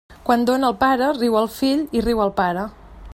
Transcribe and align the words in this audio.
Quan 0.27 0.45
dóna 0.49 0.71
el 0.71 0.77
pare, 0.83 1.11
riu 1.19 1.37
el 1.43 1.51
fill 1.59 1.85
i 2.01 2.05
riu 2.09 2.25
el 2.29 2.35
pare. 2.41 2.69